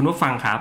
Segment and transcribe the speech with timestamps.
[0.00, 0.60] คุณผู้ฟังครับ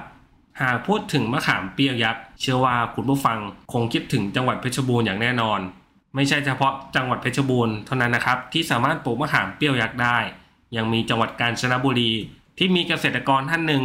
[0.62, 3.40] หากพูดถึงมะขามเปียวยักษ์เชื่อว่าคุณผู้ฟัง
[3.74, 5.60] คงคิดถึงจังหวัดเพชรบูรณ์อย่างแน่นอน
[6.16, 10.18] ไม่ใช่เฉพาะจังหวัดเพชรบูรณ์เท่านั้นนะครับที่สามารถปลูกมะขามเปรี้ยวยักษ์ได้
[10.76, 12.12] ยังมีจังหวัดกาญจนบุรี
[12.58, 13.84] ที่มีเกษตรกรท่านหนึ่ง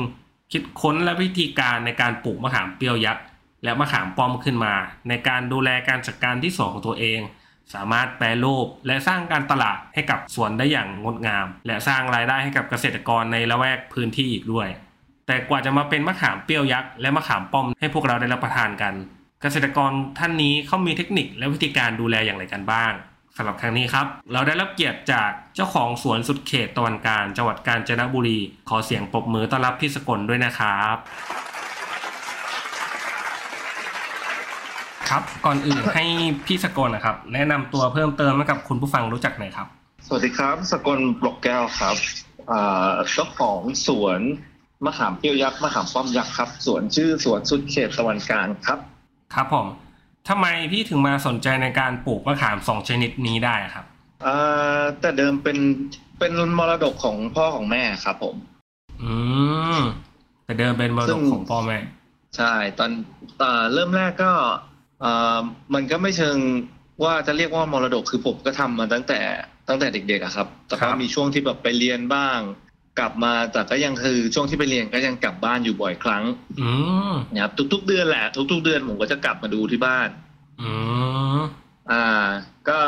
[0.53, 3.25] คิดค้นและวิธีการในการปลูกมะขามเปรี้ยวยักษ์
[3.65, 4.75] และมะขามป้อมขึ้นมา
[5.09, 7.21] ในการดูแลการจัดการที่สวนของตัวเอง
[7.75, 14.71] สามารถแปรรูปและสร้างการตลาดให้กับสวนได้อย่างงดงาม และสร้างรายได้ให้กับเกษตรกรในละแวกพื้นที่อีกด้วย
[15.27, 18.95] แต่กว่าจะมาเป็นมะขามเปรี้ยวยักษ์และมะขามป้อมให้พวกเราได้รับประทานกัน
[19.43, 22.93] เกษตรกรท่านนี้เขามีเทคนิคและวิธีการดูแลอย่างไรกันบ้าง
[23.37, 30.97] สำหรับครั้งนี้ครับ เราได้รับเกียรติจากเจ้าของสวนสุดเขตตะวันกาญจังหวัดกาญจนบุรี ขอเสียงปรบมือต้อนรับพี่สกลด้วยนะครับ
[35.09, 36.05] ครับก่อนอื่นให้
[36.47, 39.67] พี่สกลนะครับ แนะนำตัวเพิ่มเติมให้กับคุณผู้ฟังรู้จักหน่อยครับ
[40.07, 41.97] สวัสดีครับ สกลปลกแก้วครับ
[42.51, 44.21] อ่าเจ้าของสวน
[44.85, 48.79] มะขามเปรี้ยวยักษ์มะขามป้อมยักษ์ครับ สวนชื่อสวนสุดเขตตะวันกลางครับ
[49.35, 49.67] ครับผม
[50.29, 53.85] ทำไมพี่ถึงมาสนใจในการปลูกมะขามสองชนิดนี้ได้ครับ
[54.27, 55.59] อ่าแต่เดิมเป็น
[56.19, 58.37] เป็นมรดกของพ่อของแม่ครับ ผม
[59.03, 59.15] อื
[59.77, 59.81] ม
[60.45, 61.79] แต่เดิมเป็นมรซึ่ดกงของพ่อแม่
[62.37, 62.91] ใช่ ตอน
[63.41, 64.33] ตอนเริ่มแรกก็
[65.05, 65.39] อ่า
[65.75, 66.37] มันก็ไม่เชิง
[67.05, 69.21] ว่าจะเรียกว่ามรดกคือผมก็ทำมาตั้งแต่
[69.69, 72.39] ตั้งแต่เด็กๆอะครับ แต่ก็มีช่วงที่แบบไปเรียนบ้าง
[72.99, 76.25] กลับมาแต่ก็ยังคือช่วงที่ไปเรียนก็ยังกลับบ้านอยู่บ่อยครั้ง
[76.61, 76.71] อื
[77.11, 80.09] มนะครับทุก ๆ เดือนแหละ ทุก ๆ เดือนผมก็จะกลับมาดูที่บ้าน
[80.63, 80.71] อื
[81.39, 81.41] ม
[81.91, 82.27] อ่า
[82.69, 82.79] ก็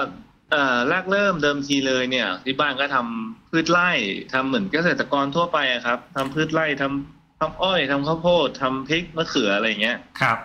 [0.51, 3.91] เอ่อแรกเริ่มเดิมทีเลยเนี่ย ที่บ้านก็ทำพืชไร่
[4.33, 10.39] ทำเหมือนเกษตรกรทั่วไปอะครับทำพืชไร่ทำทำอ้อยทำข้าวโพดทำพริกมะเขืออะไรอย่างเงี้ยครับ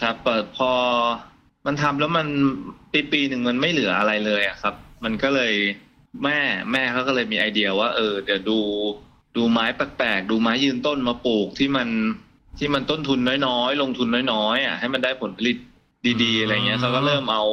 [0.00, 0.72] ครับเปิดพอ
[1.66, 2.26] มันทำแล้วมัน
[2.92, 4.74] ปีปีหนึ่งมันไม่เหลืออะไรเลยอะครับ
[5.04, 5.52] มันก็เลย
[6.24, 6.38] แม่
[6.72, 8.58] แม่เขาก็เลยมีไอเดียว่า เออเดี๋ยวดู
[9.36, 11.88] ดูไม้แปลกๆดูไม้ยืนต้นมาปลูกที่มัน
[12.58, 15.56] ที่มันต้นทุนน้อยๆ ลงทุนน้อยๆอะให้มันได้ผลผลิต
[16.22, 17.44] ดีๆอะไรเงี้ยเขาก็เริ่มเอา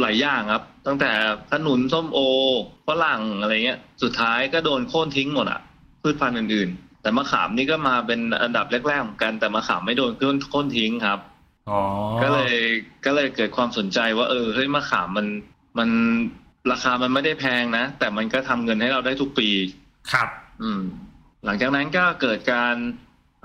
[0.00, 1.10] หลายอย่างครับ ตั้งแต่
[1.52, 2.18] ขนุนส้มโอ
[2.88, 5.60] ฝรั่งอะไรเงี้ย สุดท้ายก็โดนโค่นทิ้งหมดอะ
[6.02, 11.18] พืชพันธุ์อื่นๆ แต่มะขามนี่ก็มาเป็นอันดับแรกๆเหมือนกันแต่มะขามไม่โดนโค่นโค่นทิ้งครับ
[11.70, 11.80] อ๋อ
[12.22, 12.54] ก็เลย
[13.04, 15.26] ก็เลยเกิดความสนใจว่า เออเฮ้ยมะขามมัน
[15.78, 15.88] มัน
[16.72, 19.48] ราคามันไม่ได้แพงนะ แต่มันก็ทำเงินให้เราได้ทุกปี
[20.12, 20.28] ครับ
[20.62, 20.82] อืม
[21.44, 22.76] หลังจากนั้นก็เกิดการ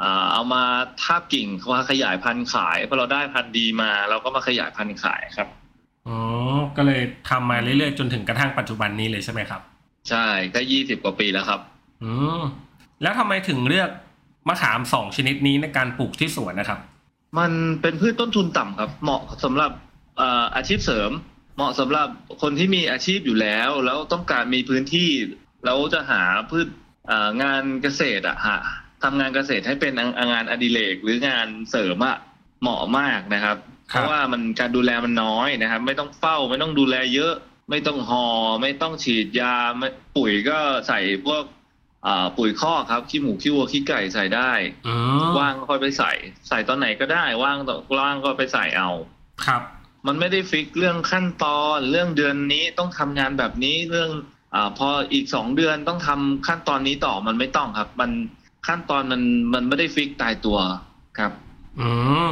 [0.02, 0.64] อ่าเอามา
[1.04, 5.48] ทาบกิ่งมาขยายพันธุ์ขายพอเราได้พันธุ์ดีมา เราก็มาขยายพันธุ์ขายครับ
[6.08, 6.18] อ๋อ
[6.78, 9.62] ก็เลยทำมาเรื่อยๆจนถึงกระทั่งปัจจุบันนี้เลยใช่ไหมครับ
[10.10, 11.60] ใช่ก็ยี่สิบกว่าปีแล้วครับ
[12.04, 12.42] อืม
[13.02, 13.90] แล้วทำไมถึงเลือก
[14.48, 16.80] มะขามสองชนิดนี้ในการปลูกที่สวนนะครับ
[17.40, 17.52] มัน
[17.82, 19.72] เป็นพืชต้นทุนต่ำครับ เหมาะสำหรับ
[20.18, 21.12] เอ่ออาชีพเสริม
[21.56, 22.08] เหมาะสำหรับ
[22.42, 25.12] คนที่มีอาชีพอยู่แล้ว แล้วต้องการมีพื้นที่
[25.66, 26.68] แล้วจะหาพืช
[27.08, 28.58] เอ่องานเกษตรอะหา
[29.04, 29.94] ทำงานเกษตรให้เป็น
[30.32, 32.18] งานอดิเรกหรืองานเสริมอะ
[32.62, 33.58] เหมาะมากนะครับ
[33.90, 37.34] เพครับราะว่ามันการดูแลมันน้อยนะครับ ไม่ต้องเฝ้าไม่ต้องดูแลเยอะ
[37.70, 38.26] ไม่ต้องหอ่อ
[38.62, 41.44] ไม่ต้องฉีดยาไม่ปุ๋ยก็ใส่พวก
[42.06, 44.52] อ่าปุ๋ยคอกครับขี้หมูขี้วัวขี้ไก่ใส่ได้
[44.88, 46.12] อืมว่างก็ค่อยไปใส่
[46.48, 48.90] ใส่ตอนไหนก็ได้ว่างต่อว่างก็ไปใส่เอา
[49.46, 49.62] ครับ
[50.08, 54.12] มันไม่ได้ fix เรื่องขั้นตอนเรื่องเดือนนี้ต้องทำงานแบบนี้เรื่อง
[54.54, 58.12] อ่าพออีกสองเดือนต้องทำขั้นตอนนี้ต่อมันไม่ต้องครับ มัน
[58.68, 59.22] ขั้นตอนมัน
[59.54, 60.58] มันไม่ได้ fix ตายตัว
[61.18, 61.32] ครับ
[61.80, 61.90] อื
[62.26, 62.28] ม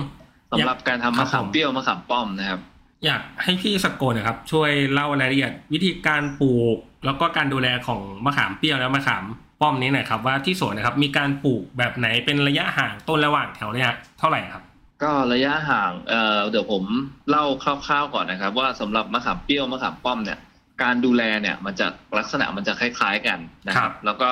[0.51, 2.59] สำหรับการทำครัมะบขามผมเปรี้ยวมะขามป้อมนะครับ
[3.05, 9.23] อยากให้พี่สกลนะครับ ช่วยเล่ารายละเอียดวิธีการปลูก แล้วก็การดูแลของมะขามเปรี้ยวและมะขาม
[9.61, 13.89] ป้อมนี้หน่อยครับ ว่าที่สวนนะครับ มีการปลูกแบบไหนเป็นระยะห่างต้นระหว่างแถวเนี่ย
[14.19, 14.63] เท่าไหร่ครับ
[15.03, 16.83] ก็ระยะห่างเอ่อเดี๋ยวผม
[17.29, 20.39] เล่าคร่าวๆก่อนนะครับ ว่าสำหรับมะขามเปรี้ยวมะขามป้อมเนี่ย
[20.83, 21.87] การดูแลเนี่ยมันจะ
[22.17, 24.29] ลักษณะมันจะคล้าย ๆกันนะคครัรับบแล้วก็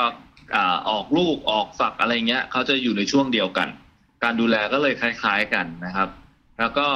[0.55, 3.67] อ่าออกลูกออกฝักอะไรเงี้ยเขาจะอยู่ในช่วงเดียวกัน
[4.23, 6.09] การดูแลก็เลยคล้าย ๆกันนะครับ
[6.59, 6.87] แล้วก็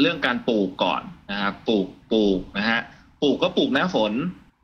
[0.00, 2.80] เรื่องการปลูกก่อนนะครับปลูกปลูกนะฮะ
[3.22, 4.12] ปลูกก็ปลูกหน้าฝน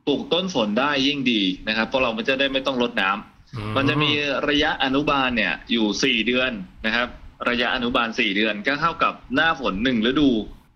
[0.07, 3.09] ปลูกต้นฝนได้ยิ่งดีนะครับเพราะเราไม่จะได้ไม่ต้องรดน้
[3.75, 4.11] มันจะมี
[4.49, 6.51] ระยะอนุบาลเนี่ยอยู่สี่เดือน
[6.85, 7.07] นะครับ
[7.49, 10.29] ระยะอนุบาลสี่เดือนก็เท่ากับหน้าฝนหนึ่งฤดู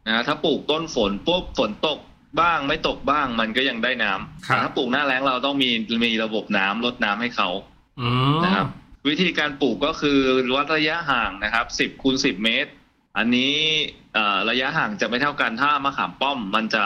[0.08, 2.00] นะถ้าปลูกต้นฝนปุ๊บฝนตก
[2.42, 5.70] บ้างไม่ตกบ้างมันก็ยังได้น้ำครับแต่ถ้าปลูกหน้าแล้งเราต้องมี
[6.06, 7.50] มีระบบน้ำลดน้ำให้เขา
[8.02, 8.68] อืมนะครับ
[9.10, 10.20] วิธีการปลูกก็คือ
[10.56, 12.72] วัดระยะห่างนะครับสิบคูณสิบเมตร
[13.18, 13.56] อันนี้
[14.14, 16.84] เอ่อระยะห่างจะไม่เท่ากันถ้ามะขามป้อมมันจะ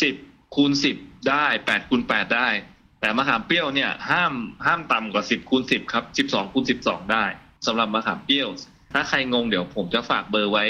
[0.00, 0.14] สิบ
[0.54, 0.96] คูณสิบ
[1.28, 2.48] ได้แปดคูณแปดได้
[3.00, 4.32] แต่มะขามเปรี้ยวเนี่ยห้าม
[4.66, 7.24] ห้ามต่ำกว่าสิบคูณสิบครับสิบสองคูณสิบสองได้
[7.66, 8.48] สำหรับมะขามเปรี้ยว
[8.92, 10.64] ถ้าใครงงเดี๋ยวผมจะฝากเบอร์ไว้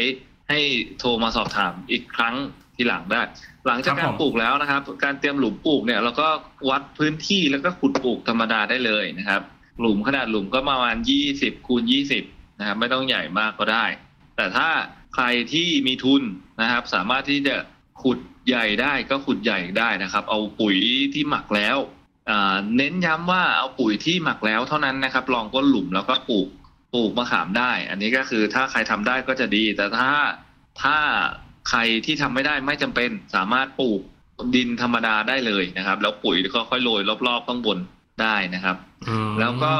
[0.48, 0.60] ให้
[0.98, 2.34] โทรมาสอบถามอีกครั้ง
[2.76, 3.22] ทีหลังได้
[3.66, 6.28] หลังจากการปลูกแล้วนะครับ การเตรียมหลุมปลูกเนี่ยเราก็
[6.70, 9.42] วัดพื้นที่แล้วก็ขุดปลูกธรรมดาได้เลยนะครับ
[9.80, 12.24] หลุมขนาดหลุมก็ประมาณยี่สิบคูณยี่สิบ
[12.58, 13.84] นะครับไม่ต้องใหญ่มากก็ได้
[14.36, 14.68] แต่ถ้า
[15.14, 16.22] ใครที่มีทุน
[16.60, 17.56] นะครับ สามารถที่จะ
[18.02, 20.76] ขุดใหญ่ได้ก็ขุดใหญ่ได้นะครับ เอาปุ๋ย
[21.14, 21.76] ที่หมักแล้ว
[22.30, 26.48] อ่าเน้นย้ำว่าเอาปุ๋ยที่หมักแล้วเท่านั้นนะครับลองก้นหลุมแล้วก็ปลูก
[26.94, 30.12] ปลูกมะขามได้ อันนี้ก็คือถ้าใครทำได้ก็จะดี แต่ถ้า
[30.82, 30.96] ถ้า
[31.70, 34.00] ใครที่ทำไม่ได้ไม่จำเป็นสามารถปลูก
[34.54, 37.78] ดินธรรมดาได้เลยนะครับ แล้วปุ๋ยก็ค่อยโรยรอบๆข้างบน
[38.22, 38.76] ได้นะครับ
[39.08, 39.74] อืมแล้วก็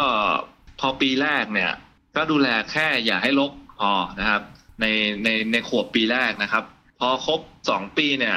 [0.81, 1.71] พอปีแรกเนี่ย
[2.17, 4.43] ก็ดูแลแค่อย่าให้รกพอนะครับ
[4.81, 4.87] ใน
[5.25, 6.65] ในในขวบปีแรกนะครับ
[7.01, 7.41] พอครบ
[7.71, 8.37] สองปีเนี่ย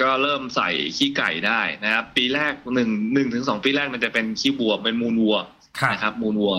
[0.00, 5.36] ก็เริ่มใส่ขี้ไก่ได้นะครับ ปีแรกหนึ่งหนึ่งถึงสองปีแรกมันจะเป็นขี้วัวเป็นมูลวัว
[5.80, 6.56] ครับนะครับ มูลวัว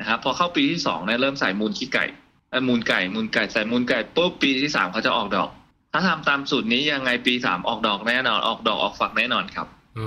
[0.00, 2.04] นะครับพอเข้าปีที่สองเนี่ยเริ่มใส่มูลขี้ไก่
[2.50, 5.48] เอ้ยมูลไก่มูลไก่ใส่มูลไก่ปุ๊บปีที่สามเขาจะออกดอก
[5.92, 9.66] ถ้าทำตามสูตรนี้ยังไงปีสามออกดอกแน่นอนออกดอกออกฝักแน่นอนครับ
[9.98, 10.06] อื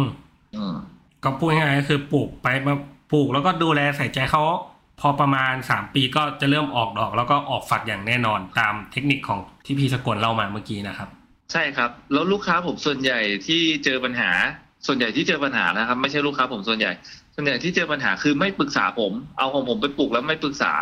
[0.00, 0.02] ม
[0.56, 0.76] อืม
[1.24, 2.74] ก็พูดง่ายๆก็คือปลูกไปมา
[3.12, 4.42] ปลูกแล้วก็ดูแลใส่ใจเขา
[5.00, 11.08] พอประมาณสามปีก็จะเริ่มออกดอก แล้วก็ออกฝักอย่างแน่นอนตามเทคนิคของที่พี่สกลเล่ามาเมื่อกี้นะครับ
[11.52, 14.30] ใช่ครับ แล้วลูกค้าผมส่วนใหญ่ที่เจอปัญหา
[14.86, 16.92] ส่วนใหญ่ที่เจอปัญหานะครับ ไม่ใช่ลูกค้าผมส่วนใหญ่
[17.38, 20.72] ส่วนใหญ่ที่เจอปัญหาคือไม่ปรึกษาผม เอาของผมไปปลูกแล้วไม่ปรึกษา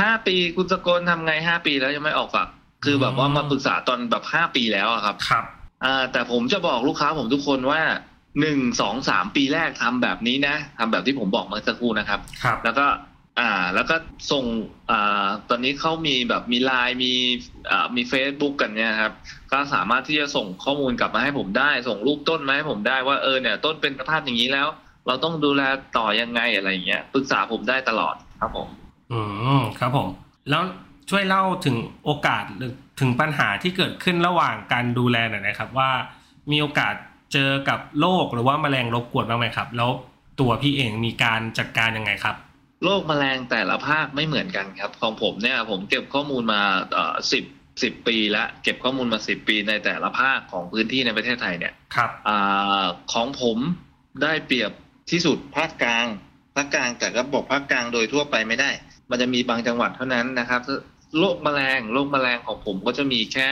[0.00, 2.48] ห้าปีคุณสกลทำไงห้าปีแล้วยังไม่ออกฝัก
[2.84, 5.44] คือแบบว่ามาปรึกษาตอนแบบห้าปีแล้วอะครับ ครับ
[5.84, 7.80] อ่าแต่ผมจะบอกลูกค้าผมทุกคนว่า
[8.40, 12.86] หนึ่งสองสามปีแรกทำแบบนี้นะทำแบบที่ผมบอกเมื่อสักครู่นะครับครับ แล้วก็
[13.40, 13.96] อ่าแล้วก็
[14.32, 14.44] ส่ง
[14.90, 17.12] อ่าตอนนี้เขามีแบบมีไลน์มี
[17.70, 19.12] อ่ามีเฟซบุ๊กกันเนี่ยครับ
[19.52, 24.68] ก็สามารถที่จะส่งข้อมูลกลับมาให้ผมได้ ส่งรูปต้นมาให้ผมได้ว่าเออเนี่ยต้นเป็นสภาพอย่างนี้แล้ว
[25.06, 25.62] เราต้องดูแล
[25.96, 28.68] ต่อยังไงอะไรอย่างเงี้ยปรึกษาผมได้ตลอดครับผม
[29.12, 29.20] อื
[29.60, 30.08] มครับผม
[30.50, 30.62] แล้ว
[31.10, 35.90] ช่วยเล่าถึงโอกาสหรือถึงปัญหาที่เกิดขึ้นระหว่างการดูแลหน่อยนะครับ ว่า
[36.50, 36.94] มีโอกาส
[37.32, 39.90] เจอกับโรคหรือว่าแมลงรบกวนบ้างไหมครับ แล้ว
[40.40, 42.36] ตัวพี่เองมีการจัดการยังไงครับ
[42.84, 46.62] โรคแมลงแต่ละภาคไม่เหมือนกันครับ ของผมเนี่ยผมเก็บข้อมูลมา
[46.92, 47.44] เอ่อสิบ
[47.82, 53.58] สิบปีแล้วเก็บข้อมูลมาสิบปีในแต่ละภาคของพื้นที่ในประเทศไทยเนี่ยครับอาของผม
[54.22, 54.72] ได้เปรียบ
[55.10, 56.06] ที่สุดภาคกลาง
[56.54, 58.70] ภาคกลางแต่ก็บอกภาคกลางโดยทั่วไปไม่ได้
[59.10, 60.60] มันจะมีบางจังหวัดเท่านั้นนะครับ
[61.18, 63.50] โรคแมลงโรคแมลงของผมก็จะมีแค่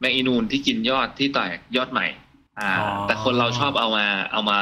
[0.00, 2.06] แมงอีนูนที่กินยอดที่แตกยอดใหม่
[2.60, 4.58] อ่าอ๋อแต่คนเราชอบเอามาเอามา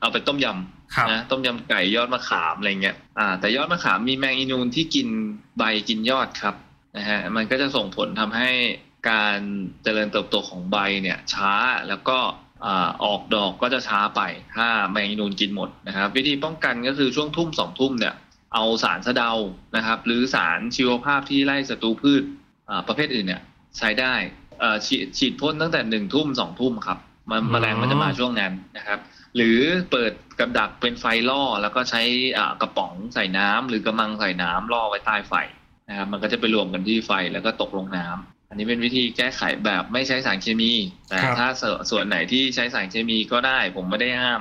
[0.00, 5.08] เอาไปต้มยำครับนะต้มยำไก่ยอดมะขามอะไรเงี้ยอ่า แต่ยอดมะขามมีแมงอีนูนที่กิน
[5.58, 6.54] ใบกินยอดครับ
[6.96, 8.50] นะฮะมันก็จะส่งผลทำให้
[9.10, 9.38] การ
[9.82, 11.54] เจริญเติบโตของใบเนี่ยช้า
[11.88, 12.18] แล้วก็
[12.64, 14.20] อ่าออกดอกก็จะช้าไป
[14.56, 18.14] ถ้าแมงอีนูนกินหมดนะครับ วิธีป้องกันก็คือช่วงทุ่มสองทุ่มเนี่ย
[18.54, 19.32] เอาสารสะเดา
[19.76, 22.22] นะครับ หรือสารชีวภาพที่ไล่ศัตรูพืช
[22.68, 23.42] อ่าประเภทอื่นเนี่ย
[23.78, 24.14] ใช้ได้
[24.60, 26.98] เอ่อฉีดฉีดพ่นตั้งแต่หนึ่งทุ่มสองทุ่มครับ
[27.30, 28.98] มันอืมแมลงมันจะมาช่วงนั้นนะครับ
[29.36, 29.58] หรือ
[29.90, 32.02] เปิดกับดักเป็นไฟล่อ แล้วก็ใช้
[32.38, 35.34] อ่ากระป๋องใส่น้ำหรือกระมังใส่น้ำล่อไว้ใต้ไฟ
[35.88, 40.72] นะครับมันก็จะไปรวมกันที่ไฟแล้วก็ตกลงน้ำ อันนี้เป็นวิธีแก้ไขแบบไม่ใช้สารเคมี
[41.08, 44.40] แต่ครับถ้าส่วนส่วนไหนที่ใช้สารเคมีก็ได้ ผมไม่ได้ห้าม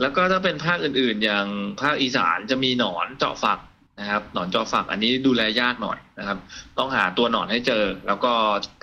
[0.00, 1.46] แล้วก็ถ้าเป็นภาคอื่นๆ อย่าง
[1.80, 3.58] ภาคอีสานจะมีหนอนเจาะฝัก
[4.00, 6.38] นะครับหนอนเจาะฝักอันนี้ดูแลยากหน่อยนะครับ
[6.78, 8.32] ต้องหาตัวหนอนให้เจอ แล้วก็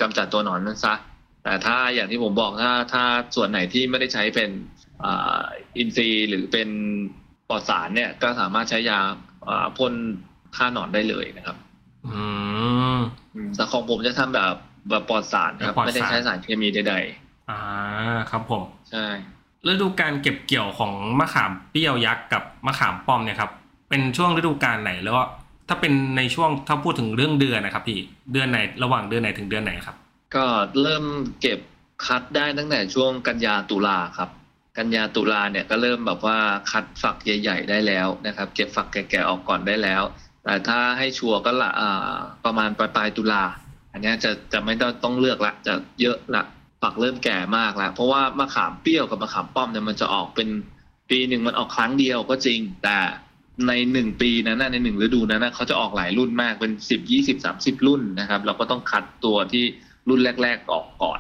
[0.02, 0.96] กำจัดตัวหนอนนั้นซะ
[1.44, 3.04] แต่ถ้าอย่างที่ผมบอกถ้าถ้า
[3.36, 4.50] ส่วนไหนที่ไม่ได้ใช้เป็น
[5.04, 5.44] อ่า
[5.78, 6.70] อินทรีย์หรือเป็น
[7.50, 9.00] ปลอดสารเนี่ย ก็สามารถใช้ยา
[9.50, 9.94] อ่าพ่น
[10.56, 11.58] ฆ่าหนอนได้เลยนะครับ
[12.06, 12.24] อื
[12.98, 13.00] ม
[13.36, 14.56] อืมแต่ของผมจะทำแบบ
[14.90, 16.96] แบบปลอดสารครับแบบปลอดสารไม่ได้ใช้สารเคมีใด
[17.50, 17.60] อ่า
[18.32, 19.06] ครับผมๆใช่
[19.68, 23.52] ฤดูการเก็บเกี่ยวของมะขามเปรี้ยวยักษ์กับมะขามป้อมเนี่ยครับ
[23.90, 25.24] เป็นช่วงฤดูกาลไหนแล้วก็
[25.68, 28.00] ถ้าเป็นในช่วงถ้าพูดถึงเรื่องเดือนนะครับ พี่
[28.32, 29.96] เดือนไหนระหว่างเดือนไหนถึงเดือนไหนครับ
[30.36, 30.46] ก็
[30.82, 31.06] เริ่ม
[31.42, 31.60] เก็บ
[32.06, 34.30] คัดได้ตั้งแต่ช่วงกันยาตุลาครับ
[34.78, 36.38] กันยาตุลาเนี่ยก็เริ่มแบบว่า
[36.72, 40.04] คัดฝักใหญ่ ๆ ได้แล้วนะครับ เก็บฝักแก่ๆออกก่อนได้แล้ว
[40.44, 42.16] แต่ถ้าให้ชัวร์ก็ละอ่า
[42.46, 43.44] ประมาณปลายปลายๆตุลา
[43.92, 46.44] อันเนี้ยจะจะไม่ต้องต้องเลือกละจะเยอะละ
[46.82, 50.50] ฝักเริ่มแก่มากแล้วเพราะว่ามะขามเปรี้ยวกับมะขามป้อมเนี่ยมันจะออกเป็น
[51.10, 52.98] ปีหนึ่งมันออกครั้งเดียวก็จริง แต่
[53.68, 59.64] ในหนึ่งปีนั้นนะในหนึ่งฤดูนั้นนะเขาจะออกหลายรุ่นมากเป็นสิบยี่สิบสามสิบรุ่นนะครับ เราก็ต้องคัดตัวที่
[60.10, 61.20] รุ่นแรก ๆออกก่อน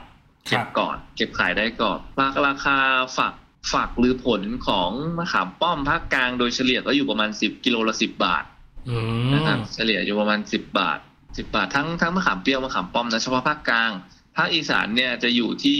[0.49, 2.77] ครัเก็บบก่อน เก็บขายได้ก่อนราราคา
[3.17, 3.33] ฝัก
[3.73, 8.43] ฝักหรือผลของมะขามป้อมภาคกลางโดยเฉลี่ยก็อยู่ประมาณสิบกิโลละสิบบาท
[8.89, 8.97] อื
[9.33, 10.99] นะครับมเฉลี่ยอยู่ประมาณสิบบาท
[11.37, 13.91] สิบาททั้งทั้งมะขามเปรี้ยวมะขามป้อมนะเฉพาะภาคกลาง
[14.37, 15.79] ภาคอีสานเนี่ยจะอยู่ที่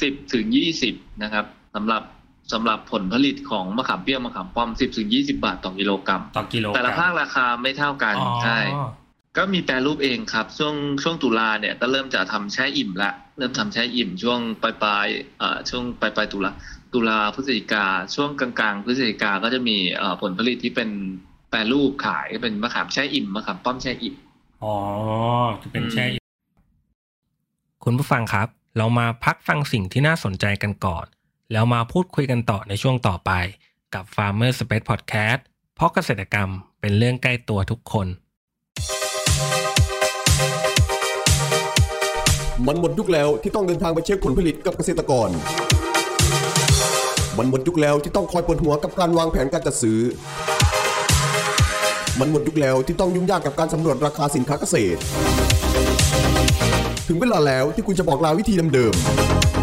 [0.00, 2.02] สิบถึงยี่สิบนะครับสำหรับ
[2.52, 8.58] สำหรับผลผลิตของมะขามเปรี้ยวมะขามป้อมสิบถึงยี่สิบาทต่อกิโลกรัมต่อกิโลแต่ละกรัมภาคราคาไม่เท่ากันอ๋อใช่
[9.36, 16.50] ก็มีแปรรูปเองครับ ช่วงช่วงตุลาเนี่ยก็เริ่มจะทำแช่อิ่มละเริ่มทำแช่อิ่มช่วงปลายปลายๆเอ่อช่วงปลายปลายๆตุลา
[16.94, 20.90] ตุลาพฤศจิกาช่วงกลางกลางๆพฤศจิกาก็จะมีเอ่อผลผลิตที่เป็น
[21.50, 24.14] แปรรูปขายเป็นมะขามแช่อิ่มมะขามป้อมแช่อิ่ม
[24.62, 24.76] อ๋อ
[25.62, 26.24] จะเป็นอืมแช่อิ่ม
[27.84, 31.06] คุณผู้ฟังครับ เรามาพักฟังสิ่งที่น่าสนใจกันก่อน
[31.52, 33.30] แล้วมาพูดคุยกันต่อในช่วงต่อไป
[33.94, 35.40] กับ Farmer Space Podcast
[35.74, 36.50] เพราะเกษตรกรรม
[36.80, 38.06] เป็นเรื่องใกล้ตัวทุกคน
[42.66, 45.28] มันหมดยุคแล้วที่ต้องเดินทางไปเช็คผลผลิตกับเกษตรกร
[47.38, 50.00] มันหมดยุคแล้วที่ต้องคอยปวดหัวกับการวางแผนการจัดซื้อ
[52.20, 54.98] มันหมดยุคแล้วที่ต้องยุ่งยากกับการสำรวจราคาสินค้าเกษตร
[57.08, 58.94] ถึงเวลาแล้วที่คุณจะบอกลาวิธีเดิม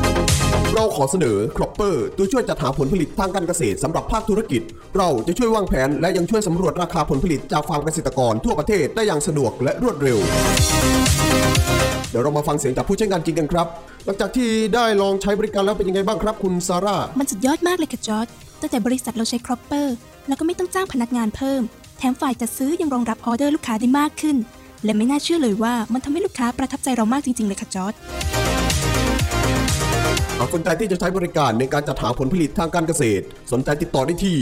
[0.01, 4.62] ๆเราขอเสนอ Cropper ตัวช่วยจัดหาผลผลิตทางการเกษตรสำหรับภาคธุรกิจ
[4.98, 10.17] เราจะช่วยวางแผนและยังช่วยสำรวจราคาผลผลิตจากฟาร์มเกษตรกรทั่วประเทศได้อย่างสะดวกและรวดเร็ว
[12.10, 13.67] เดี๋ยวเรามาฟังเสียงจากผู้ใช้งานจริงกันครับ
[14.05, 18.27] หลังจากที่ได้ลองใช้บริการแล้วเป็นยังไงบ้างครับคุณซาร่า มันสุดยอดมากเลยค่ะจอร์จ
[18.62, 19.95] ตั้งแต่บริษัทเราใช้ครอปเปอร์
[20.27, 21.62] แล้วก็ไม่ต้องจ้างพนักงานเพิ่ม
[22.03, 24.38] แถมฝ่ายจัดซื้อยังรองรับออเดอร์ลูกค้าได้มากขึ้น
[24.83, 27.94] และไม่น่าเชื่อเลยว่ามันทำให้ลูกค้าประทับใจเรามากจริง ๆ เลยค่ะจอร์จ
[30.38, 34.38] หากสนใจที่จะใช้บริการในการจัดหาผลผลิตทางการเกษตร สนใจติดต่อได้ที่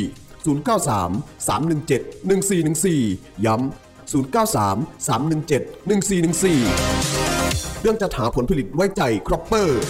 [0.46, 9.82] 093 317 1414 ย้ำ093 317 1414 เรื่องจัดหาผลผลิตไว้ใจครอปเปอร์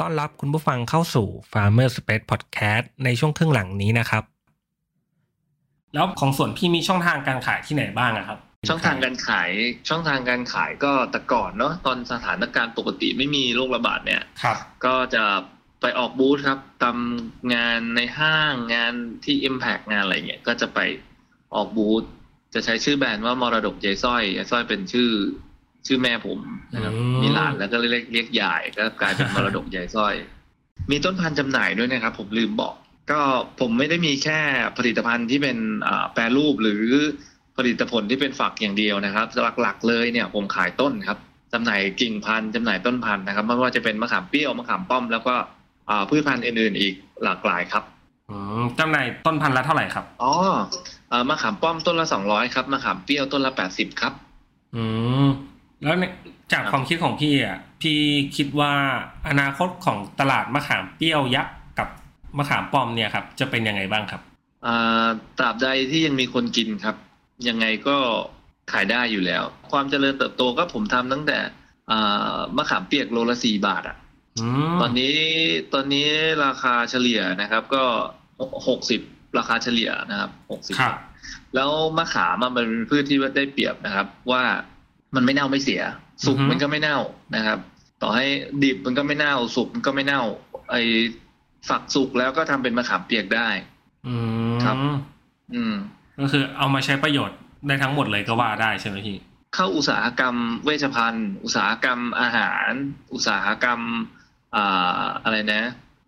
[0.00, 4.24] ต้อนรับคุณผู้ฟังเข้าสู่ Farmer Space Podcast ในช่วงครึ่งหลังนี้นะครับ
[5.94, 9.50] แล้วของส่วนพี่มีช่องทางการขายที่ไหนบ้างอะครับ ช่องทางการขาย
[9.88, 15.24] ช่องทางการขายก็แต่ก่อนเนาะตอนสถานการณ์ปกติไม่มีโรคระบาดเนี่ยครับ ก็จะ
[15.80, 16.98] ไปออกบูธครับตาม
[17.54, 18.92] งานในห้างงาน
[19.24, 20.78] ที่ Impact งานอะไรเงี้ยก็จะไป
[21.54, 22.04] ออกบูธ
[22.54, 25.10] จะใช้ชื่อแบรนด์ว่ามรดกยายสร้อยยายสร้อยเป็นชื่อ
[25.86, 26.38] ชื่อแม่ผม
[26.74, 30.14] นะครับอืมมีหลานแล้วก็เรียกเรียกยายก็กลายเป็นมรดกยายสร้อย
[30.90, 32.74] มีต้นพันธุ์จำหน่ายด้วยนะครับ ผมลืมบอก
[33.10, 33.20] ก็
[33.60, 34.40] ผมไม่ได้มีแค่
[34.78, 35.58] ผลิตภัณฑ์ที่เป็น
[35.88, 36.84] อ่าแปรรูปหรือ
[37.56, 39.26] ผลิตผลที่เป็นฝักอย่างเดียวนะครับ
[39.60, 41.18] หลักๆเลยเนี่ยผมขายต้นครับ
[41.52, 45.34] จำหน่ายกิ่งพันธุ์จำหน่ายต้นพันธุ์นะครับไม่ว่าจะเป็นมะขามเปรี้ยวมะขามป้อม แล้วก็
[45.90, 46.94] อ่าพืชพันธุ์อื่นๆอีก
[47.24, 47.84] หลากหลายครับ
[48.30, 50.32] อืมจำหน่ายต้นพันธุ์ละเท่าไหร่ครับอ๋อ
[51.10, 54.12] เอ่อมะขามป้อมต้นละสองร้อยครับมะขามเปรี้ยวต้นละแปดสิบครับ
[54.76, 54.84] อื
[55.26, 55.28] ม
[55.82, 56.04] แล้วใน
[56.52, 57.98] จากครับความคิดของพี่อะพี่
[58.36, 58.72] คิดว่า
[59.28, 61.88] อนาคตของตลาดมะขามเปรี้ยวยักษ์กับ
[62.38, 64.20] มะขามป้อมเนี่ยครับ จะเป็นยังไงบ้างครับ
[64.66, 65.06] อ่า
[65.38, 66.96] ตราบใดที่ยังมีคนกินครับ
[67.48, 67.96] ยังไงก็
[68.72, 71.38] ขายได้อยู่แล้ว ความเจริญเติบโตก็ผมทำตั้งแต่
[71.90, 73.96] อ่ามะขามเปียกโลละสี่บาทอะ
[74.40, 75.16] อืมตอนนี้
[75.72, 76.06] ตอนนี้
[76.44, 77.84] ราคาเฉลี่ยนะครับ ก็
[78.68, 79.00] หกสิบ
[79.38, 80.96] ราคาเฉลี่ยนะครับหกสิบครับ
[81.54, 84.42] แล้วมะขามอะมันเป็นพืชที่ว่าได้เปรียบนะครับ ว่า
[85.14, 85.82] มันไม่เน่าไม่เสีย
[86.24, 86.98] สุกอือฮึมันก็ไม่เน่า
[87.36, 87.58] นะครับ
[88.02, 88.26] ต่อให้
[88.62, 90.22] ดิบมันก็ไม่เน่า สุกมันก็ไม่เน่า
[90.70, 90.76] ไอ
[91.68, 93.48] ฝักสุกแล้วก็ทำเป็นมะขามเปียกได้
[94.06, 94.14] อื
[94.52, 94.76] มครับ
[95.54, 95.74] อืม
[96.20, 99.18] ก็คือเอามาใช้ประโยชน์ได้ทั้งหมดเลยก็ว่าได้ใช่ไหมพี่
[99.54, 102.70] เข้าอุตสาหกรรมเวชภัณฑ์ อุตสาหกรรมอาหาร
[103.12, 103.80] อุตสาหกรรม
[104.54, 105.62] อ่าอะไรนะ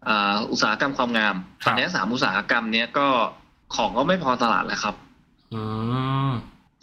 [0.09, 3.09] อ่าอุตสาหกรรมความงามครับตอนนี้สามอุตสาหกรรมเนี้ยก็
[3.75, 4.95] ของก็ไม่พอตลาดแล้วครับ
[5.55, 5.63] อื
[6.29, 6.31] ม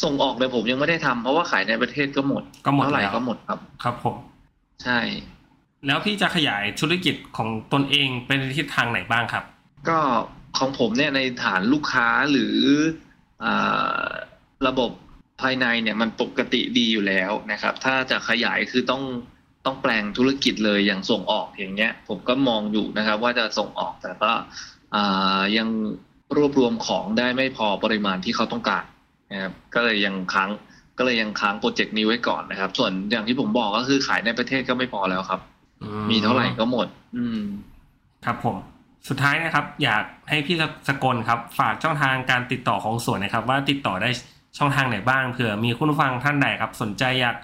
[0.04, 4.16] ส่งออกเลยผมยังไม่ได้ทำเพราะว่าขายในประเทศก็หมดก็หมดเท่าไหร่แล้วก็หมดครับ ครับผม
[4.84, 5.00] ใช่
[5.88, 9.44] แล้วพี่จะขยายธุรกิจของตนเองเป็นทิศทางไหนบ้างครับ
[9.90, 10.00] ก็
[10.58, 12.58] ของผมเนี่ยในฐานลูกค้าหรือ
[13.44, 14.08] อา
[14.68, 14.92] ระบบ
[15.42, 19.04] ภายในเนี่ยมันปกติดีอยู่แล้วนะครับ ถ้าจะขยายคือต้อง
[19.66, 24.32] ต้องแปลงธุรกิจเลยอย่างส่งออกอย่างเงี้ย ผมก็มองอยู่นะครับ ว่าจะส่งออกแต่ก็
[24.96, 25.68] อ่ายัง
[26.38, 28.84] รวบรวมของได้ไม่พอปริมาณที่เขาต้องการ
[29.32, 30.50] นะครับก็เลยยังค้าง
[30.98, 35.42] ก็เลยยังค้างโปรเจกต์นี้ไว้ก่อนนะครับ ส่วนอย่างที่ผมบอกก็คือขายในประเทศก็ไม่พอแล้วครับ
[35.84, 37.42] อืมีเท่าไหร่ก็หมด อืม
[38.26, 38.58] ครับผม
[39.10, 40.56] สุดท้ายนะครับ อยากให้พี่
[40.88, 44.10] สกลครับ ฝากช่องทางการติดต่อของสวนนะครับ ว่าติดต่อได้
[44.58, 47.36] ช่องทางไหนบ้างเผื่อมีคุณผู้ฟังท่านใดครับ สนใจอยาก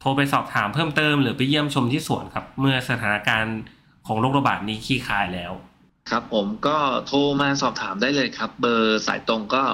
[0.00, 3.58] โทรไปสอบถามเพิ่มเติมหรือไปเยี่ยมชมที่สวนครับ เมื่อสถานการณ์
[4.06, 5.52] ของโรคระบาดนี้คลี่คลายแล้ว
[6.10, 9.64] ครับผมก็โทรมาสอบถามได้เลยครับ เบอร์สายตรงก็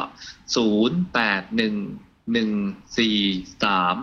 [0.56, 1.75] ศูนย์แปดหนึ่ง
[2.32, 2.50] หนึ่ง
[2.99, 3.18] สี่
[3.64, 3.97] สาม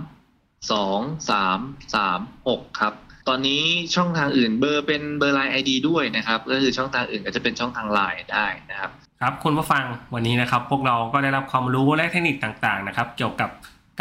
[0.72, 1.60] สองสาม
[1.96, 2.94] สามหกครับ
[3.28, 3.64] ตอนนี้
[3.96, 8.92] ช่องทางอื่นเบอร์เป็นเบอร์ไลน์ ID ด้วยนะครับ ก็คือช่องทางอื่นก็จะเป็นช่องทางไลน์ได้นะครับ
[9.22, 13.50] ครับคุณผู้ฟังวันนี้นะครับ พวกเราก็ได้รับความรู้และเทคนิคต่างๆนะครับ เกี่ยวกับ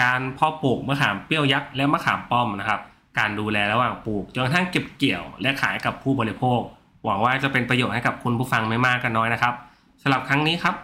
[0.02, 2.80] การเพาะปลูกมะขามเปรี้ยวยักษ์และมะขามป้อมนะครับ
[3.18, 6.60] การดูแลระหว่างปลูกจนกระทั่งเก็บเกี่ยว และขายกับผู้บริโภค
[7.04, 9.54] หวังว่าจะเป็นประโยชน์ให้กับคุณผู้ฟังไม่มากก็น้อยนะครับ
[10.02, 10.74] สำหรับครั้งนี้ครับ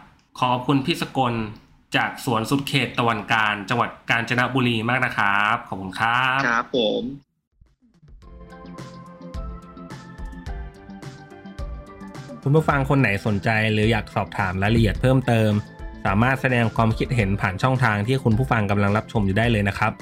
[0.40, 1.34] ขอบคุณพี่สกล
[1.96, 7.02] จากสวนสุดเขตตะวันการ จังหวัดกาญจนบุรีมากนะครับ ขอบคุณครับ ครับผม
[12.42, 15.50] คุณผู้ฟังคนไหนสนใจหรืออยากสอบถามรายละเอียดเพิ่มเติม
[16.06, 19.92] สามารถแสดงความคิดเห็นผ่านช่องทางที่คุณผู้ฟังกำลังรับชมอยู่ได้เลยนะครับ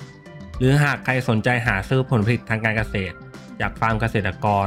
[0.58, 3.14] หรือหากใครสนใจหาซื้อผลผลิตทางการเกษตร
[3.60, 4.66] จากฟาร์มเกษตรกร